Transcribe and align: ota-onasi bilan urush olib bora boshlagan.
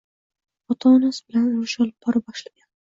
ota-onasi 0.75 1.23
bilan 1.29 1.47
urush 1.53 1.79
olib 1.87 1.97
bora 2.09 2.27
boshlagan. 2.29 2.71